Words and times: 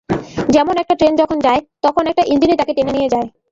যেমন 0.49 0.75
একটা 0.77 0.95
ট্রেন 0.95 1.13
যখন 1.15 1.37
যায়, 1.39 1.61
তখন 1.81 2.03
একটা 2.07 2.23
ইঞ্জিনই 2.27 2.59
তাকে 2.59 2.73
টেনে 2.73 2.91
নিয়ে 2.91 3.11
যায়। 3.13 3.27